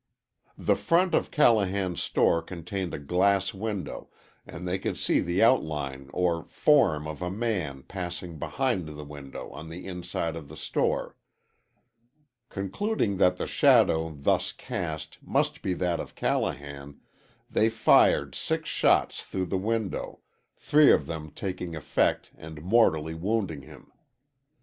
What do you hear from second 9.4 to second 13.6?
on the inside of the store. Concluding that the